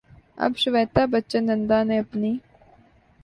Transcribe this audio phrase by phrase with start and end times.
[0.43, 2.31] اب شویتا بچن نندا نے اپنی